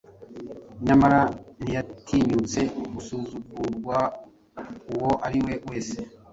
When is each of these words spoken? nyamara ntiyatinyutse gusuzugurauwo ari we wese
nyamara 0.85 1.21
ntiyatinyutse 1.61 2.61
gusuzugurauwo 2.93 5.07
ari 5.27 5.39
we 5.45 5.53
wese 5.69 5.97